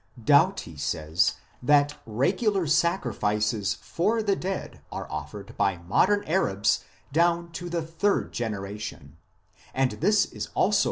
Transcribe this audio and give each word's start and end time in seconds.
Doughty 0.23 0.77
says 0.77 1.35
that 1.61 1.93
regular 2.07 2.65
sacrifices 2.65 3.75
for 3.83 4.23
the 4.23 4.35
dead 4.35 4.81
are 4.91 5.07
offered 5.11 5.55
by 5.57 5.77
modern 5.77 6.23
Arabs 6.23 6.83
down 7.13 7.51
to 7.51 7.69
the 7.69 7.83
third 7.83 8.31
generation, 8.33 9.17
4 9.71 9.71
and 9.75 9.91
this 9.91 10.25
1 10.25 10.31
Hastings 10.33 10.47
Encycl.. 10.57 10.79